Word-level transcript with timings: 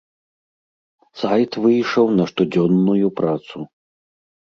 Сайт 1.25 1.51
выйшаў 1.67 2.05
на 2.17 2.29
штодзённую 2.35 3.07
працу. 3.23 3.57